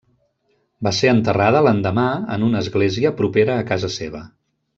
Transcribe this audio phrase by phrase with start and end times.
[0.87, 2.07] Va ser enterrada l'endemà
[2.37, 4.25] en una església propera a casa seva.